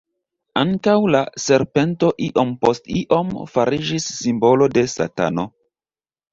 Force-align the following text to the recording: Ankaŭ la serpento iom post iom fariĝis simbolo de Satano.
Ankaŭ 0.61 0.95
la 1.15 1.21
serpento 1.43 2.09
iom 2.29 2.55
post 2.67 2.91
iom 3.03 3.31
fariĝis 3.53 4.11
simbolo 4.25 4.73
de 4.77 4.89
Satano. 4.99 5.49